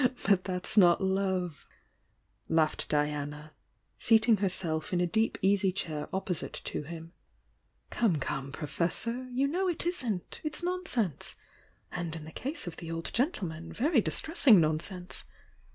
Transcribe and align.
"But 0.27 0.45
that's 0.45 0.77
not 0.79 1.03
love!" 1.03 1.67
laughed 2.49 2.89
Diana, 2.89 3.53
seating 3.99 4.37
her 4.37 4.49
self 4.49 4.91
in 4.93 4.99
a 4.99 5.05
deep 5.05 5.37
easy 5.43 5.71
chair 5.71 6.09
opposite 6.11 6.59
to 6.63 6.81
him. 6.81 7.13
"Come, 7.91 8.15
come, 8.15 8.51
Professor! 8.51 9.29
You 9.31 9.45
know 9.47 9.67
it 9.67 9.85
isn't! 9.85 10.41
It's 10.43 10.63
nonsense!— 10.63 11.35
and 11.91 12.15
in 12.15 12.23
the 12.23 12.31
case 12.31 12.65
of 12.65 12.77
the 12.77 12.89
old 12.89 13.13
gentleman, 13.13 13.71
very 13.71 14.01
dis 14.01 14.19
tressing 14.21 14.59
nonsense! 14.59 15.25